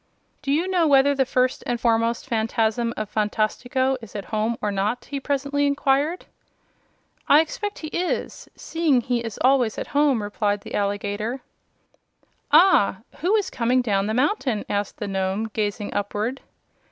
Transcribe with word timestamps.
"Do 0.41 0.51
you 0.51 0.67
know 0.67 0.87
whether 0.87 1.13
the 1.13 1.27
First 1.27 1.63
and 1.67 1.79
Foremost 1.79 2.25
Phanfasm 2.27 2.91
of 2.97 3.07
Phantastico 3.13 3.97
is 4.01 4.15
at 4.15 4.25
home 4.33 4.57
or 4.59 4.71
not?" 4.71 5.05
he 5.05 5.19
presently 5.19 5.67
inquired. 5.67 6.25
"I 7.29 7.39
expect 7.39 7.77
he 7.77 7.89
is, 7.89 8.49
seeing 8.55 9.01
he 9.01 9.23
is 9.23 9.37
always 9.43 9.77
at 9.77 9.85
home," 9.93 10.23
replied 10.23 10.61
the 10.61 10.73
alligator. 10.73 11.41
"Ah; 12.51 13.01
who 13.19 13.35
is 13.35 13.51
that 13.51 13.55
coming 13.55 13.83
down 13.83 14.07
the 14.07 14.15
mountain?" 14.15 14.65
asked 14.67 14.97
the 14.97 15.07
Nome, 15.07 15.51
gazing 15.53 15.93
upward. 15.93 16.41